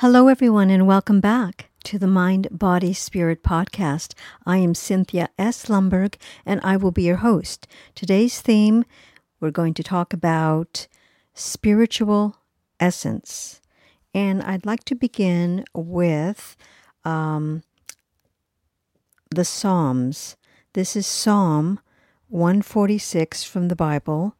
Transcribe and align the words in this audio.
Hello, 0.00 0.28
everyone, 0.28 0.68
and 0.68 0.86
welcome 0.86 1.20
back 1.20 1.70
to 1.84 1.98
the 1.98 2.06
Mind, 2.06 2.48
Body, 2.50 2.92
Spirit 2.92 3.42
podcast. 3.42 4.12
I 4.44 4.58
am 4.58 4.74
Cynthia 4.74 5.30
S. 5.38 5.70
Lumberg, 5.70 6.16
and 6.44 6.60
I 6.62 6.76
will 6.76 6.90
be 6.90 7.04
your 7.04 7.16
host. 7.16 7.66
Today's 7.94 8.42
theme 8.42 8.84
we're 9.40 9.50
going 9.50 9.72
to 9.72 9.82
talk 9.82 10.12
about 10.12 10.86
spiritual 11.32 12.36
essence. 12.78 13.62
And 14.12 14.42
I'd 14.42 14.66
like 14.66 14.84
to 14.84 14.94
begin 14.94 15.64
with 15.72 16.58
um, 17.06 17.62
the 19.30 19.46
Psalms. 19.46 20.36
This 20.74 20.94
is 20.94 21.06
Psalm 21.06 21.80
146 22.28 23.44
from 23.44 23.68
the 23.68 23.76
Bible, 23.76 24.36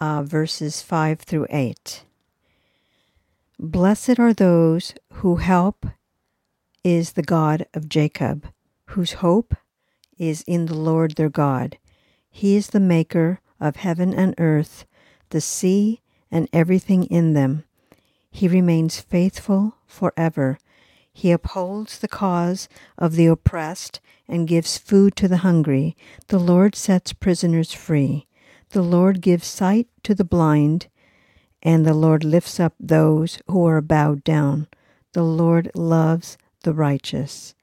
uh, 0.00 0.22
verses 0.22 0.80
5 0.80 1.20
through 1.20 1.48
8. 1.50 2.06
Blessed 3.62 4.18
are 4.18 4.32
those 4.32 4.94
who 5.20 5.36
help 5.36 5.84
is 6.82 7.12
the 7.12 7.22
God 7.22 7.66
of 7.74 7.90
Jacob, 7.90 8.46
whose 8.86 9.20
hope 9.20 9.54
is 10.16 10.42
in 10.46 10.64
the 10.64 10.74
Lord 10.74 11.16
their 11.16 11.28
God. 11.28 11.76
He 12.30 12.56
is 12.56 12.68
the 12.68 12.80
maker 12.80 13.40
of 13.60 13.76
heaven 13.76 14.14
and 14.14 14.34
earth, 14.38 14.86
the 15.28 15.42
sea 15.42 16.00
and 16.30 16.48
everything 16.54 17.04
in 17.04 17.34
them. 17.34 17.64
He 18.30 18.48
remains 18.48 18.98
faithful 18.98 19.76
forever. 19.86 20.58
He 21.12 21.30
upholds 21.30 21.98
the 21.98 22.08
cause 22.08 22.66
of 22.96 23.12
the 23.12 23.26
oppressed 23.26 24.00
and 24.26 24.48
gives 24.48 24.78
food 24.78 25.14
to 25.16 25.28
the 25.28 25.44
hungry. 25.44 25.98
The 26.28 26.38
Lord 26.38 26.74
sets 26.74 27.12
prisoners 27.12 27.74
free. 27.74 28.26
The 28.70 28.80
Lord 28.80 29.20
gives 29.20 29.46
sight 29.46 29.88
to 30.04 30.14
the 30.14 30.24
blind 30.24 30.86
and 31.62 31.84
the 31.84 31.94
Lord 31.94 32.24
lifts 32.24 32.58
up 32.58 32.74
those 32.80 33.38
who 33.46 33.66
are 33.66 33.80
bowed 33.80 34.24
down. 34.24 34.66
The 35.12 35.22
Lord 35.22 35.70
loves 35.74 36.38
the 36.62 36.72
righteous. 36.72 37.54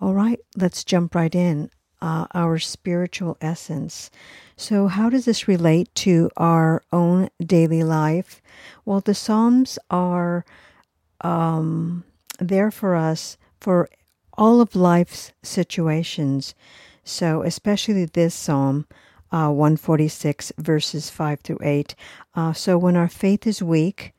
All 0.00 0.14
right, 0.14 0.40
let's 0.56 0.84
jump 0.84 1.14
right 1.14 1.34
in. 1.34 1.70
Uh, 2.02 2.26
our 2.34 2.58
spiritual 2.58 3.38
essence. 3.40 4.10
So, 4.54 4.86
how 4.86 5.08
does 5.08 5.24
this 5.24 5.48
relate 5.48 5.92
to 5.96 6.30
our 6.36 6.82
own 6.92 7.30
daily 7.40 7.82
life? 7.82 8.42
Well, 8.84 9.00
the 9.00 9.14
Psalms 9.14 9.78
are 9.90 10.44
um, 11.22 12.04
there 12.38 12.70
for 12.70 12.94
us 12.94 13.38
for 13.60 13.88
all 14.36 14.60
of 14.60 14.76
life's 14.76 15.32
situations. 15.42 16.54
So, 17.02 17.42
especially 17.42 18.04
this 18.04 18.34
psalm, 18.34 18.86
uh, 19.32 19.50
146, 19.50 20.52
verses 20.58 21.10
5 21.10 21.40
through 21.40 21.58
8. 21.62 21.94
Uh, 22.34 22.52
so 22.52 22.78
when 22.78 22.96
our 22.96 23.08
faith 23.08 23.46
is 23.46 23.62
weak, 23.62 24.14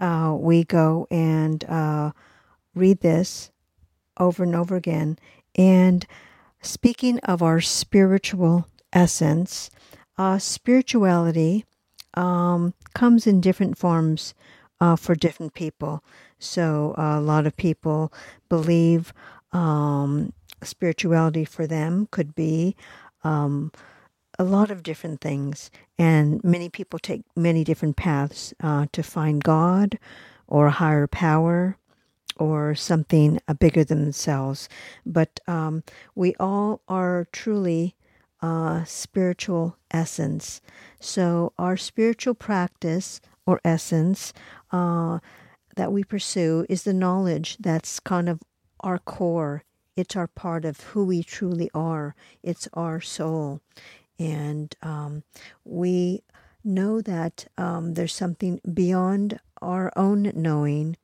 uh, 0.00 0.34
we 0.38 0.64
go 0.64 1.06
and 1.10 1.64
uh, 1.64 2.12
read 2.74 3.00
this 3.00 3.50
over 4.18 4.42
and 4.42 4.54
over 4.54 4.76
again. 4.76 5.18
And 5.54 6.06
speaking 6.60 7.18
of 7.20 7.42
our 7.42 7.60
spiritual 7.60 8.66
essence, 8.92 9.70
uh, 10.18 10.38
spirituality 10.38 11.64
um, 12.14 12.74
comes 12.94 13.26
in 13.26 13.40
different 13.40 13.78
forms 13.78 14.34
uh, 14.80 14.96
for 14.96 15.14
different 15.14 15.54
people. 15.54 16.02
So 16.38 16.94
a 16.98 17.20
lot 17.20 17.46
of 17.46 17.56
people 17.56 18.12
believe 18.48 19.12
um, 19.52 20.32
spirituality 20.62 21.44
for 21.44 21.66
them 21.66 22.08
could 22.10 22.34
be 22.34 22.76
um, 23.24 23.72
a 24.42 24.44
lot 24.44 24.72
of 24.72 24.82
different 24.82 25.20
things, 25.20 25.70
and 25.96 26.42
many 26.42 26.68
people 26.68 26.98
take 26.98 27.22
many 27.36 27.62
different 27.62 27.96
paths 27.96 28.52
uh, 28.60 28.86
to 28.90 29.00
find 29.00 29.42
God 29.44 30.00
or 30.48 30.66
a 30.66 30.72
higher 30.72 31.06
power 31.06 31.76
or 32.36 32.74
something 32.74 33.38
uh, 33.46 33.54
bigger 33.54 33.84
than 33.84 34.00
themselves. 34.00 34.68
But 35.06 35.38
um, 35.46 35.84
we 36.16 36.34
all 36.40 36.80
are 36.88 37.28
truly 37.30 37.94
uh, 38.40 38.82
spiritual 38.82 39.76
essence. 39.92 40.60
So, 40.98 41.52
our 41.56 41.76
spiritual 41.76 42.34
practice 42.34 43.20
or 43.46 43.60
essence 43.64 44.32
uh, 44.72 45.20
that 45.76 45.92
we 45.92 46.02
pursue 46.02 46.66
is 46.68 46.82
the 46.82 46.92
knowledge 46.92 47.58
that's 47.60 48.00
kind 48.00 48.28
of 48.28 48.42
our 48.80 48.98
core. 48.98 49.62
It's 49.94 50.16
our 50.16 50.26
part 50.26 50.64
of 50.64 50.80
who 50.80 51.04
we 51.04 51.22
truly 51.22 51.70
are. 51.74 52.16
It's 52.42 52.66
our 52.72 53.00
soul. 53.00 53.60
And 54.18 54.74
um, 54.82 55.22
we 55.64 56.22
know 56.64 57.00
that 57.00 57.46
um, 57.58 57.94
there's 57.94 58.14
something 58.14 58.60
beyond 58.72 59.40
our 59.60 59.92
own 59.96 60.32
knowing, 60.34 60.96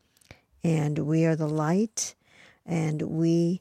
and 0.63 1.01
we 1.01 1.25
are 1.25 1.37
the 1.37 1.49
light, 1.49 2.15
and 2.67 3.03
we 3.03 3.61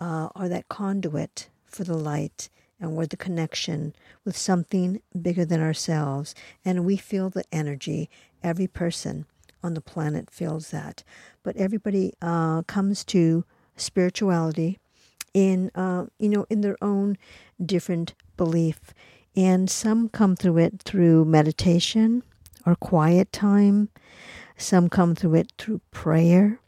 uh, 0.00 0.28
are 0.34 0.48
that 0.48 0.68
conduit 0.68 1.48
for 1.64 1.84
the 1.84 1.96
light, 1.96 2.48
and 2.80 2.96
we're 2.96 3.06
the 3.06 3.16
connection 3.16 3.94
with 4.24 4.36
something 4.36 5.00
bigger 5.20 5.44
than 5.44 5.60
ourselves. 5.60 6.34
And 6.64 6.84
we 6.84 6.96
feel 6.96 7.30
the 7.30 7.44
energy. 7.52 8.10
Every 8.42 8.66
person 8.66 9.26
on 9.62 9.74
the 9.74 9.80
planet 9.80 10.30
feels 10.30 10.70
that. 10.70 11.02
But 11.42 11.56
everybody 11.56 12.14
uh, 12.22 12.62
comes 12.62 13.04
to 13.06 13.44
spirituality 13.76 14.78
in 15.34 15.70
uh, 15.74 16.06
you 16.18 16.28
know 16.30 16.46
in 16.48 16.62
their 16.62 16.76
own 16.82 17.18
different 17.64 18.14
belief. 18.36 18.94
And 19.34 19.68
some 19.70 20.08
come 20.08 20.36
through 20.36 20.58
it 20.58 20.82
through 20.82 21.24
meditation 21.24 22.22
or 22.64 22.74
quiet 22.76 23.32
time. 23.32 23.90
Some 24.56 24.88
come 24.88 25.14
through 25.14 25.34
it 25.34 25.52
through 25.58 25.80
prayer 25.90 26.58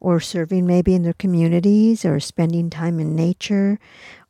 or 0.00 0.18
serving 0.18 0.66
maybe 0.66 0.94
in 0.94 1.04
their 1.04 1.12
communities 1.12 2.04
or 2.04 2.18
spending 2.18 2.70
time 2.70 2.98
in 2.98 3.14
nature 3.14 3.78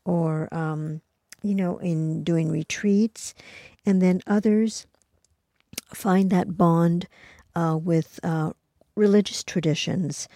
or 0.04 0.52
um, 0.52 1.00
you 1.42 1.54
know 1.54 1.78
in 1.78 2.22
doing 2.22 2.50
retreats. 2.50 3.34
And 3.86 4.02
then 4.02 4.20
others 4.26 4.86
find 5.94 6.30
that 6.30 6.56
bond 6.58 7.08
uh, 7.54 7.78
with 7.82 8.20
uh, 8.22 8.52
religious 8.94 9.42
traditions 9.42 10.28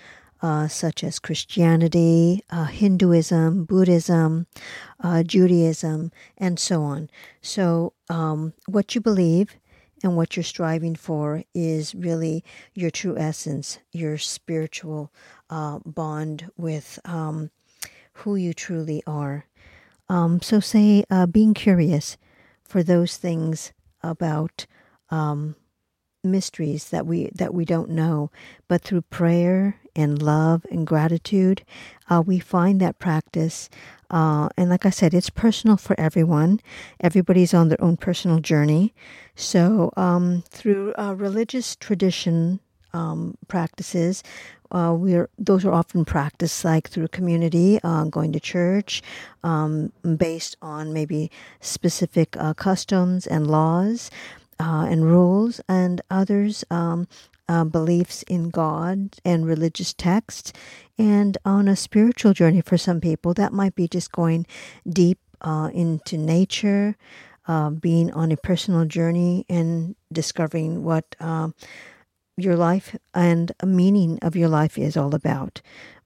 uh, 0.46 0.68
such 0.68 1.02
as 1.02 1.18
Christianity, 1.18 2.40
uh, 2.50 2.66
Hinduism, 2.66 3.64
Buddhism, 3.64 4.46
uh, 5.02 5.24
Judaism, 5.24 6.12
and 6.38 6.56
so 6.56 6.84
on. 6.84 7.10
So, 7.42 7.94
um, 8.08 8.52
what 8.66 8.94
you 8.94 9.00
believe 9.00 9.56
and 10.04 10.16
what 10.16 10.36
you're 10.36 10.44
striving 10.44 10.94
for 10.94 11.42
is 11.52 11.96
really 11.96 12.44
your 12.74 12.90
true 12.92 13.18
essence, 13.18 13.80
your 13.90 14.18
spiritual 14.18 15.12
uh, 15.50 15.80
bond 15.84 16.48
with 16.56 17.00
um, 17.04 17.50
who 18.12 18.36
you 18.36 18.54
truly 18.54 19.02
are. 19.04 19.46
Um, 20.08 20.40
so, 20.40 20.60
say 20.60 21.02
uh, 21.10 21.26
being 21.26 21.54
curious 21.54 22.16
for 22.62 22.84
those 22.84 23.16
things 23.16 23.72
about 24.00 24.66
um, 25.10 25.56
mysteries 26.22 26.90
that 26.90 27.04
we 27.04 27.30
that 27.34 27.52
we 27.52 27.64
don't 27.64 27.90
know 27.90 28.30
but 28.68 28.82
through 28.82 29.00
prayer 29.02 29.76
and 29.96 30.22
love 30.22 30.64
and 30.70 30.86
gratitude 30.86 31.62
uh, 32.08 32.22
we 32.24 32.38
find 32.38 32.80
that 32.80 32.98
practice 32.98 33.68
uh, 34.10 34.48
and 34.56 34.70
like 34.70 34.86
i 34.86 34.90
said 34.90 35.14
it's 35.14 35.30
personal 35.30 35.76
for 35.76 35.98
everyone. 35.98 36.60
Everybody's 37.00 37.54
on 37.54 37.68
their 37.68 37.82
own 37.82 37.96
personal 37.96 38.38
journey. 38.38 38.94
So 39.34 39.92
um, 39.96 40.44
through 40.48 40.94
uh, 40.98 41.14
religious 41.14 41.76
tradition 41.76 42.60
um, 42.92 43.36
practices 43.48 44.22
uh, 44.70 44.94
we're 44.98 45.28
those 45.38 45.64
are 45.64 45.72
often 45.72 46.04
practiced 46.04 46.64
like 46.64 46.88
through 46.88 47.08
community, 47.08 47.78
uh, 47.84 48.04
going 48.04 48.32
to 48.32 48.40
church, 48.40 49.02
um, 49.44 49.92
based 50.16 50.56
on 50.60 50.92
maybe 50.92 51.30
specific 51.60 52.36
uh, 52.36 52.54
customs 52.54 53.26
and 53.26 53.46
laws 53.46 54.10
uh, 54.58 54.86
and 54.88 55.04
rules, 55.04 55.60
and 55.68 56.00
others 56.10 56.64
um, 56.70 57.06
uh, 57.48 57.64
beliefs 57.64 58.22
in 58.24 58.50
God 58.50 59.16
and 59.24 59.46
religious 59.46 59.94
texts. 59.94 60.52
And 60.98 61.38
on 61.44 61.68
a 61.68 61.76
spiritual 61.76 62.32
journey 62.32 62.60
for 62.60 62.78
some 62.78 63.00
people, 63.00 63.34
that 63.34 63.52
might 63.52 63.74
be 63.74 63.88
just 63.88 64.12
going 64.12 64.46
deep 64.88 65.18
uh, 65.40 65.70
into 65.72 66.16
nature, 66.16 66.96
uh, 67.46 67.70
being 67.70 68.10
on 68.12 68.32
a 68.32 68.36
personal 68.36 68.84
journey 68.84 69.44
and 69.48 69.94
discovering 70.12 70.82
what 70.82 71.14
um, 71.20 71.54
your 72.36 72.56
life 72.56 72.96
and 73.14 73.52
a 73.60 73.66
meaning 73.66 74.18
of 74.22 74.36
your 74.36 74.48
life 74.48 74.78
is 74.78 74.96
all 74.96 75.14
about. 75.14 75.60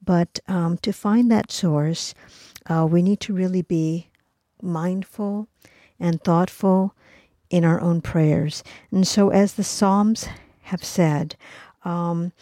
But 0.04 0.40
um, 0.48 0.78
to 0.78 0.92
find 0.92 1.30
that 1.30 1.50
source, 1.50 2.14
uh, 2.66 2.86
we 2.88 3.02
need 3.02 3.20
to 3.20 3.34
really 3.34 3.62
be 3.62 4.08
mindful 4.62 5.48
and 5.98 6.22
thoughtful 6.22 6.94
in 7.50 7.64
our 7.64 7.80
own 7.80 8.00
prayers. 8.00 8.62
And 8.90 9.06
so, 9.06 9.30
as 9.30 9.54
the 9.54 9.64
Psalms 9.64 10.26
have 10.70 10.84
said, 10.84 11.36
um, 11.84 12.32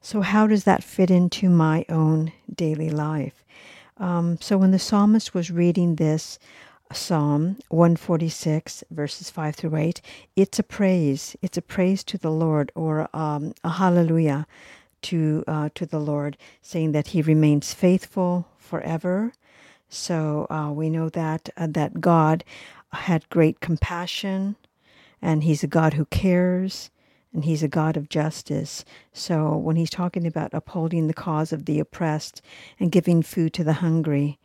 so 0.00 0.20
how 0.20 0.46
does 0.46 0.64
that 0.64 0.84
fit 0.84 1.10
into 1.10 1.48
my 1.48 1.84
own 1.88 2.32
daily 2.54 2.90
life? 2.90 3.44
Um, 3.98 4.38
so, 4.40 4.58
when 4.58 4.72
the 4.72 4.78
psalmist 4.78 5.34
was 5.34 5.50
reading 5.50 5.96
this 5.96 6.38
Psalm 6.92 7.56
146, 7.68 8.84
verses 8.90 9.30
5 9.30 9.56
through 9.56 9.76
8, 9.76 10.00
it's 10.36 10.58
a 10.58 10.62
praise. 10.62 11.34
It's 11.42 11.56
a 11.56 11.62
praise 11.62 12.04
to 12.04 12.18
the 12.18 12.30
Lord 12.30 12.70
or 12.74 13.08
um, 13.16 13.54
a 13.64 13.70
hallelujah 13.70 14.46
to 15.02 15.44
uh, 15.46 15.68
to 15.74 15.86
the 15.86 15.98
Lord, 15.98 16.36
saying 16.60 16.92
that 16.92 17.08
He 17.08 17.22
remains 17.22 17.72
faithful 17.72 18.48
forever. 18.58 19.32
So 19.88 20.46
uh, 20.50 20.70
we 20.72 20.90
know 20.90 21.08
that 21.08 21.48
uh, 21.56 21.68
that 21.70 22.00
God 22.00 22.44
had 22.92 23.28
great 23.28 23.60
compassion, 23.60 24.56
and 25.22 25.42
He's 25.42 25.62
a 25.62 25.68
God 25.68 25.94
who 25.94 26.04
cares, 26.06 26.90
and 27.36 27.44
He's 27.44 27.62
a 27.62 27.68
God 27.68 27.96
of 27.96 28.08
justice. 28.08 28.84
So 29.12 29.56
when 29.56 29.76
He's 29.76 29.90
talking 29.90 30.26
about 30.26 30.52
upholding 30.52 31.06
the 31.06 31.14
cause 31.14 31.52
of 31.52 31.66
the 31.66 31.78
oppressed 31.78 32.42
and 32.80 32.90
giving 32.90 33.22
food 33.22 33.52
to 33.54 33.64
the 33.64 33.74
hungry, 33.74 34.40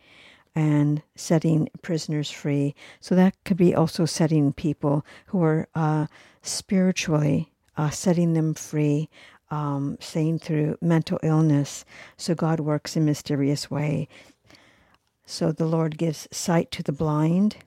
and 0.54 1.02
setting 1.16 1.70
prisoners 1.82 2.30
free. 2.30 2.76
So 3.00 3.16
that 3.16 3.42
could 3.46 3.56
be 3.56 3.74
also 3.74 4.04
setting 4.04 4.52
people 4.52 5.06
who 5.28 5.42
are 5.42 5.70
uh, 5.74 6.08
spiritually 6.42 7.52
uh, 7.78 7.90
setting 7.90 8.34
them 8.34 8.54
free, 8.54 9.10
um, 9.50 9.98
saying 10.00 10.40
through 10.40 10.78
mental 10.82 11.20
illness. 11.24 11.86
So 12.18 12.36
God 12.36 12.60
works 12.60 12.96
in 12.96 13.06
mysterious 13.06 13.72
way. 13.72 14.08
So 15.26 15.52
the 15.52 15.66
Lord 15.66 15.98
gives 15.98 16.28
sight 16.32 16.72
to 16.72 16.84
the 16.84 16.92
blind 16.92 17.58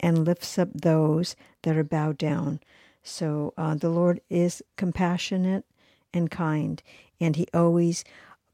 and 0.00 0.24
lifts 0.24 0.58
up 0.58 0.68
those 0.74 1.36
that 1.62 1.76
are 1.76 1.84
bowed 1.84 2.18
down. 2.18 2.60
So 3.02 3.52
uh, 3.56 3.74
the 3.74 3.88
Lord 3.88 4.20
is 4.30 4.62
compassionate 4.76 5.64
and 6.14 6.30
kind, 6.30 6.82
and 7.20 7.36
He 7.36 7.46
always 7.52 8.04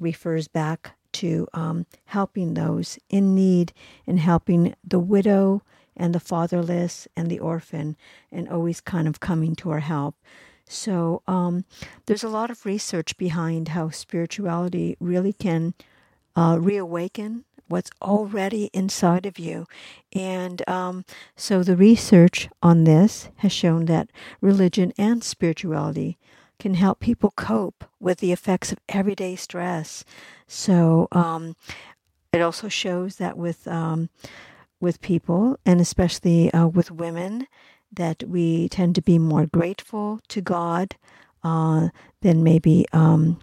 refers 0.00 0.48
back 0.48 0.92
to 1.12 1.48
um, 1.52 1.86
helping 2.06 2.54
those 2.54 2.98
in 3.08 3.34
need 3.34 3.72
and 4.06 4.20
helping 4.20 4.74
the 4.84 4.98
widow 4.98 5.62
and 5.96 6.14
the 6.14 6.20
fatherless 6.20 7.08
and 7.16 7.28
the 7.28 7.40
orphan, 7.40 7.96
and 8.30 8.48
always 8.48 8.80
kind 8.80 9.08
of 9.08 9.18
coming 9.18 9.56
to 9.56 9.70
our 9.70 9.80
help. 9.80 10.14
So 10.68 11.22
um, 11.26 11.64
there's 12.06 12.22
a 12.22 12.28
lot 12.28 12.50
of 12.50 12.64
research 12.64 13.16
behind 13.16 13.68
how 13.68 13.90
spirituality 13.90 14.96
really 15.00 15.32
can 15.32 15.74
uh, 16.36 16.58
reawaken 16.60 17.44
what's 17.68 17.90
already 18.02 18.70
inside 18.72 19.26
of 19.26 19.38
you. 19.38 19.66
And 20.14 20.66
um, 20.68 21.04
so 21.36 21.62
the 21.62 21.76
research 21.76 22.48
on 22.62 22.84
this 22.84 23.28
has 23.36 23.52
shown 23.52 23.84
that 23.86 24.10
religion 24.40 24.92
and 24.98 25.22
spirituality 25.22 26.18
can 26.58 26.74
help 26.74 26.98
people 26.98 27.32
cope 27.36 27.84
with 28.00 28.18
the 28.18 28.32
effects 28.32 28.72
of 28.72 28.78
everyday 28.88 29.36
stress. 29.36 30.04
So 30.46 31.06
um, 31.12 31.54
it 32.32 32.40
also 32.40 32.68
shows 32.68 33.16
that 33.16 33.36
with 33.36 33.66
um, 33.68 34.10
with 34.80 35.00
people, 35.00 35.58
and 35.66 35.80
especially 35.80 36.52
uh, 36.52 36.66
with 36.66 36.90
women, 36.90 37.46
that 37.92 38.22
we 38.24 38.68
tend 38.68 38.94
to 38.94 39.02
be 39.02 39.18
more 39.18 39.46
grateful 39.46 40.20
to 40.28 40.40
God 40.40 40.96
uh, 41.42 41.88
than 42.22 42.42
maybe 42.42 42.86
um, 42.92 43.40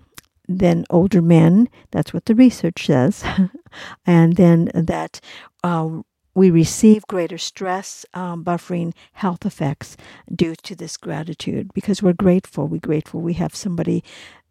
than 0.47 0.85
older 0.89 1.21
men. 1.21 1.69
That's 1.91 2.13
what 2.13 2.25
the 2.25 2.35
research 2.35 2.85
says, 2.85 3.23
and 4.05 4.35
then 4.35 4.71
that. 4.73 5.19
Uh, 5.63 6.01
we 6.37 6.51
receive 6.51 7.07
greater 7.07 7.37
stress 7.37 8.05
um, 8.13 8.43
buffering 8.43 8.93
health 9.13 9.45
effects 9.45 9.95
due 10.29 10.53
to 10.53 10.75
this 10.75 10.97
gratitude 10.97 11.73
because 11.73 12.03
we're 12.03 12.11
grateful. 12.11 12.67
We're 12.67 12.81
grateful 12.81 13.21
we 13.21 13.35
have 13.35 13.55
somebody 13.55 14.03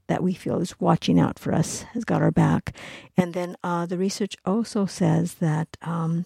that 0.07 0.23
we 0.23 0.35
feel 0.35 0.61
is 0.61 0.81
watching 0.81 1.19
out 1.19 1.39
for 1.39 1.55
us, 1.55 1.83
has 1.93 2.05
got 2.05 2.23
our 2.23 2.31
back. 2.31 2.75
And 3.17 3.35
then 3.35 3.57
uh, 3.63 3.87
the 3.87 3.99
research 3.99 4.37
also 4.45 4.87
says 4.87 5.35
that 5.35 5.77
um, 5.83 6.25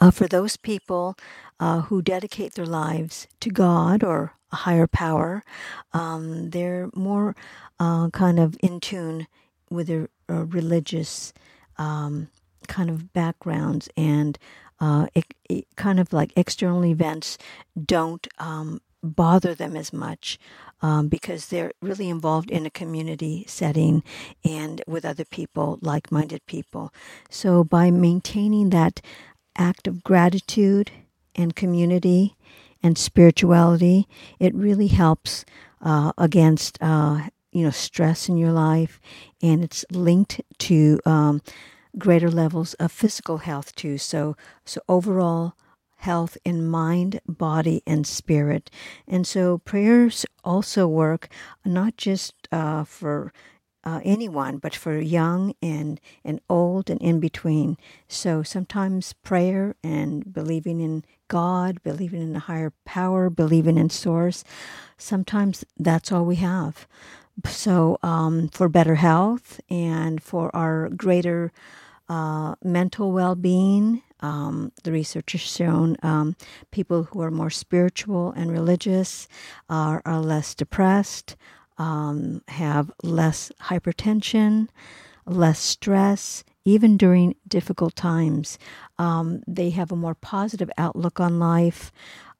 uh, 0.00 0.10
for 0.10 0.26
those 0.26 0.56
people 0.56 1.16
uh, 1.60 1.82
who 1.82 2.02
dedicate 2.02 2.54
their 2.54 2.66
lives 2.66 3.26
to 3.40 3.50
God 3.50 4.02
or 4.02 4.34
a 4.52 4.56
higher 4.56 4.86
power, 4.86 5.44
um, 5.92 6.50
they're 6.50 6.90
more 6.94 7.36
uh, 7.78 8.08
kind 8.10 8.38
of 8.38 8.56
in 8.60 8.80
tune 8.80 9.26
with 9.70 9.86
their 9.86 10.08
uh, 10.30 10.44
religious 10.46 11.32
um, 11.78 12.28
kind 12.66 12.90
of 12.90 13.12
backgrounds 13.12 13.88
and 13.96 14.38
uh, 14.80 15.06
it, 15.14 15.24
it 15.48 15.66
kind 15.76 15.98
of 15.98 16.12
like 16.12 16.32
external 16.36 16.84
events 16.84 17.38
don't 17.84 18.28
um, 18.38 18.80
bother 19.02 19.54
them 19.54 19.76
as 19.76 19.92
much 19.92 20.38
um, 20.82 21.08
because 21.08 21.48
they're 21.48 21.72
really 21.82 22.08
involved 22.08 22.50
in 22.50 22.66
a 22.66 22.70
community 22.70 23.44
setting 23.48 24.02
and 24.44 24.82
with 24.86 25.04
other 25.04 25.24
people, 25.24 25.78
like 25.82 26.12
minded 26.12 26.44
people. 26.46 26.92
So, 27.30 27.64
by 27.64 27.90
maintaining 27.90 28.70
that 28.70 29.00
act 29.56 29.88
of 29.88 30.04
gratitude 30.04 30.92
and 31.34 31.54
community 31.56 32.36
and 32.82 32.96
spirituality, 32.96 34.06
it 34.38 34.54
really 34.54 34.86
helps 34.88 35.44
uh, 35.80 36.12
against 36.16 36.78
uh, 36.80 37.28
you 37.58 37.64
know 37.64 37.70
stress 37.70 38.28
in 38.28 38.36
your 38.36 38.52
life, 38.52 39.00
and 39.42 39.64
it's 39.64 39.84
linked 39.90 40.40
to 40.58 41.00
um, 41.04 41.42
greater 41.98 42.30
levels 42.30 42.74
of 42.74 42.92
physical 42.92 43.38
health 43.38 43.74
too. 43.74 43.98
So, 43.98 44.36
so 44.64 44.80
overall 44.88 45.54
health 45.96 46.38
in 46.44 46.66
mind, 46.66 47.20
body, 47.26 47.82
and 47.86 48.06
spirit. 48.06 48.70
And 49.06 49.26
so 49.26 49.58
prayers 49.58 50.24
also 50.44 50.86
work 50.86 51.28
not 51.64 51.96
just 51.96 52.34
uh, 52.52 52.84
for 52.84 53.32
uh, 53.84 54.00
anyone, 54.04 54.58
but 54.58 54.74
for 54.74 54.98
young 54.98 55.54
and, 55.62 56.00
and 56.24 56.40
old 56.48 56.90
and 56.90 57.00
in 57.00 57.20
between. 57.20 57.76
So 58.06 58.42
sometimes 58.42 59.12
prayer 59.12 59.74
and 59.82 60.32
believing 60.32 60.80
in 60.80 61.04
God, 61.26 61.82
believing 61.82 62.22
in 62.22 62.36
a 62.36 62.40
higher 62.40 62.72
power, 62.84 63.28
believing 63.30 63.76
in 63.76 63.90
source, 63.90 64.44
sometimes 64.96 65.64
that's 65.76 66.12
all 66.12 66.24
we 66.24 66.36
have. 66.36 66.86
So 67.46 67.98
um, 68.02 68.48
for 68.48 68.68
better 68.68 68.96
health 68.96 69.60
and 69.70 70.22
for 70.22 70.54
our 70.54 70.88
greater 70.90 71.52
uh, 72.08 72.54
mental 72.62 73.12
well 73.12 73.34
being. 73.34 74.02
Um, 74.20 74.72
the 74.82 74.90
research 74.90 75.32
has 75.32 75.40
shown 75.42 75.96
um, 76.02 76.34
people 76.72 77.04
who 77.04 77.20
are 77.22 77.30
more 77.30 77.50
spiritual 77.50 78.32
and 78.32 78.50
religious 78.50 79.28
are, 79.68 80.02
are 80.04 80.20
less 80.20 80.54
depressed, 80.54 81.36
um, 81.76 82.42
have 82.48 82.90
less 83.04 83.52
hypertension, 83.62 84.68
less 85.24 85.60
stress, 85.60 86.42
even 86.64 86.96
during 86.96 87.36
difficult 87.46 87.94
times. 87.94 88.58
Um, 88.98 89.42
they 89.46 89.70
have 89.70 89.92
a 89.92 89.96
more 89.96 90.16
positive 90.16 90.70
outlook 90.76 91.20
on 91.20 91.38
life 91.38 91.92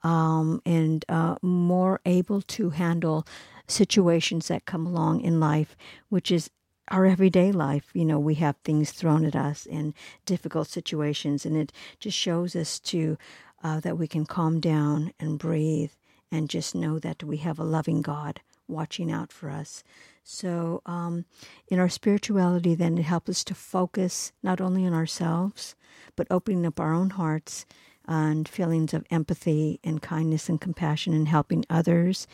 um, 0.02 0.60
and 0.66 1.04
uh, 1.08 1.36
more 1.42 2.00
able 2.06 2.42
to 2.42 2.70
handle 2.70 3.26
situations 3.68 4.48
that 4.48 4.64
come 4.64 4.86
along 4.86 5.20
in 5.20 5.40
life, 5.40 5.76
which 6.08 6.30
is 6.30 6.50
our 6.90 7.06
everyday 7.06 7.52
life. 7.52 7.90
You 7.92 8.04
know, 8.04 8.18
we 8.18 8.34
have 8.36 8.56
things 8.64 8.92
thrown 8.92 9.24
at 9.24 9.36
us 9.36 9.66
in 9.66 9.94
difficult 10.26 10.68
situations, 10.68 11.44
and 11.44 11.56
it 11.56 11.72
just 12.00 12.16
shows 12.16 12.56
us 12.56 12.80
to 12.80 13.18
uh, 13.62 13.80
that 13.80 13.98
we 13.98 14.06
can 14.06 14.24
calm 14.24 14.60
down 14.60 15.12
and 15.18 15.38
breathe 15.38 15.92
and 16.30 16.48
just 16.48 16.74
know 16.74 16.98
that 16.98 17.22
we 17.22 17.38
have 17.38 17.58
a 17.58 17.64
loving 17.64 18.02
God 18.02 18.40
watching 18.66 19.10
out 19.10 19.32
for 19.32 19.50
us. 19.50 19.82
So, 20.22 20.82
um, 20.84 21.24
in 21.68 21.78
our 21.78 21.88
spirituality, 21.88 22.74
then 22.74 22.98
it 22.98 23.02
helps 23.02 23.30
us 23.30 23.44
to 23.44 23.54
focus 23.54 24.32
not 24.42 24.60
only 24.60 24.86
on 24.86 24.92
ourselves, 24.92 25.74
but 26.16 26.26
opening 26.30 26.66
up 26.66 26.78
our 26.78 26.92
own 26.92 27.10
hearts 27.10 27.64
and 28.08 28.48
feelings 28.48 28.94
of 28.94 29.04
empathy 29.10 29.78
and 29.84 30.02
kindness 30.02 30.48
and 30.48 30.60
compassion 30.60 31.14
and 31.14 31.28
helping 31.28 31.64
others. 31.70 32.26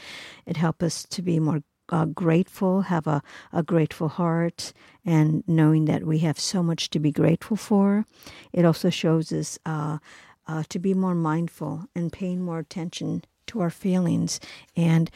It 0.47 0.57
helps 0.57 0.83
us 0.83 1.03
to 1.11 1.23
be 1.23 1.39
more 1.41 1.63
uh, 1.91 2.07
grateful, 2.07 2.83
have 2.83 3.07
a, 3.07 3.23
a 3.53 3.63
grateful 3.63 4.09
heart, 4.09 4.73
and 5.05 5.45
knowing 5.47 5.85
that 5.85 6.05
we 6.05 6.19
have 6.19 6.39
so 6.39 6.63
much 6.63 6.89
to 6.91 6.99
be 6.99 7.13
grateful 7.13 7.57
for. 7.57 8.07
It 8.53 8.65
also 8.65 8.89
shows 8.89 9.33
us 9.33 9.59
uh, 9.67 9.99
uh, 10.47 10.63
to 10.69 10.79
be 10.79 10.95
more 10.95 11.15
mindful 11.15 11.87
and 11.95 12.13
paying 12.13 12.43
more 12.43 12.59
attention 12.59 13.25
to 13.49 13.61
our 13.61 13.71
feelings 13.71 14.41
and 14.77 15.11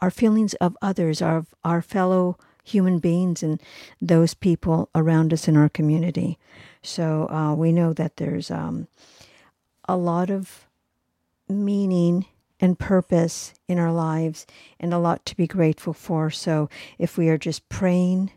our 0.00 0.10
feelings 0.10 0.54
of 0.54 0.76
others, 0.82 1.22
our, 1.22 1.46
our 1.64 1.80
fellow 1.82 2.36
human 2.64 2.98
beings, 2.98 3.42
and 3.42 3.60
those 4.00 4.34
people 4.34 4.88
around 4.94 5.32
us 5.32 5.46
in 5.48 5.56
our 5.56 5.68
community. 5.68 6.38
So 6.82 7.28
uh, 7.28 7.54
we 7.54 7.72
know 7.72 7.92
that 7.92 8.16
there's 8.16 8.50
um, 8.50 8.88
a 9.88 9.96
lot 9.96 10.30
of 10.30 10.66
meaning 11.48 12.26
and 12.60 12.78
purpose 12.78 13.52
in 13.66 13.78
our 13.78 13.92
lives 13.92 14.46
and 14.78 14.94
a 14.94 14.98
lot 14.98 15.26
to 15.26 15.36
be 15.36 15.46
grateful 15.46 15.92
for. 15.92 16.30
So 16.30 16.70
if 16.98 17.18
we 17.18 17.28
are 17.28 17.38
just 17.38 17.68
praying, 17.68 18.30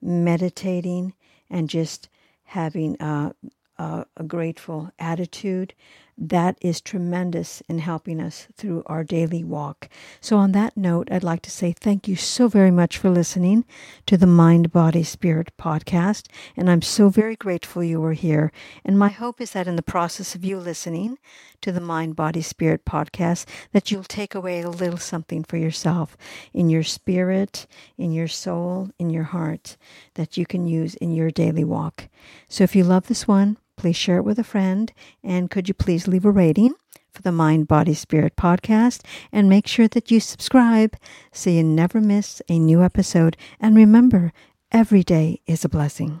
meditating, 0.00 1.14
and 1.50 1.68
just 1.68 2.08
having 2.44 2.96
a, 3.00 3.34
a, 3.78 4.06
a 4.16 4.22
grateful 4.22 4.92
attitude, 4.98 5.74
that 6.18 6.56
is 6.60 6.80
tremendous 6.80 7.62
in 7.68 7.78
helping 7.78 8.20
us 8.20 8.48
through 8.56 8.82
our 8.86 9.04
daily 9.04 9.44
walk. 9.44 9.88
So, 10.20 10.36
on 10.38 10.52
that 10.52 10.76
note, 10.76 11.08
I'd 11.10 11.22
like 11.22 11.42
to 11.42 11.50
say 11.50 11.72
thank 11.72 12.08
you 12.08 12.16
so 12.16 12.48
very 12.48 12.70
much 12.70 12.96
for 12.96 13.10
listening 13.10 13.64
to 14.06 14.16
the 14.16 14.26
Mind, 14.26 14.72
Body, 14.72 15.02
Spirit 15.02 15.52
podcast. 15.58 16.28
And 16.56 16.70
I'm 16.70 16.82
so 16.82 17.08
very 17.08 17.36
grateful 17.36 17.84
you 17.84 18.00
were 18.00 18.14
here. 18.14 18.50
And 18.84 18.98
my 18.98 19.08
hope 19.08 19.40
is 19.40 19.52
that 19.52 19.68
in 19.68 19.76
the 19.76 19.82
process 19.82 20.34
of 20.34 20.44
you 20.44 20.58
listening 20.58 21.18
to 21.60 21.70
the 21.70 21.80
Mind, 21.80 22.16
Body, 22.16 22.42
Spirit 22.42 22.84
podcast, 22.84 23.46
that 23.72 23.90
you'll 23.90 24.04
take 24.04 24.34
away 24.34 24.62
a 24.62 24.70
little 24.70 24.98
something 24.98 25.44
for 25.44 25.56
yourself 25.56 26.16
in 26.54 26.70
your 26.70 26.82
spirit, 26.82 27.66
in 27.98 28.12
your 28.12 28.28
soul, 28.28 28.90
in 28.98 29.10
your 29.10 29.24
heart 29.24 29.76
that 30.14 30.36
you 30.36 30.46
can 30.46 30.66
use 30.66 30.94
in 30.96 31.12
your 31.12 31.30
daily 31.30 31.64
walk. 31.64 32.08
So, 32.48 32.64
if 32.64 32.74
you 32.74 32.84
love 32.84 33.08
this 33.08 33.28
one, 33.28 33.58
please 33.76 33.96
share 33.96 34.18
it 34.18 34.24
with 34.24 34.38
a 34.38 34.44
friend. 34.44 34.92
And 35.22 35.50
could 35.50 35.68
you 35.68 35.74
please 35.74 36.08
leave 36.08 36.24
a 36.24 36.30
rating 36.30 36.74
for 37.12 37.22
the 37.22 37.32
Mind, 37.32 37.68
Body, 37.68 37.94
Spirit 37.94 38.36
podcast? 38.36 39.02
And 39.32 39.48
make 39.48 39.66
sure 39.66 39.88
that 39.88 40.10
you 40.10 40.20
subscribe 40.20 40.96
so 41.32 41.50
you 41.50 41.62
never 41.62 42.00
miss 42.00 42.42
a 42.48 42.58
new 42.58 42.82
episode. 42.82 43.36
And 43.60 43.76
remember, 43.76 44.32
every 44.72 45.02
day 45.02 45.40
is 45.46 45.64
a 45.64 45.68
blessing. 45.68 46.20